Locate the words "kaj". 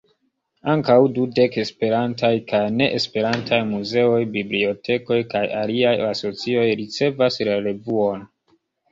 2.51-2.61, 5.35-5.43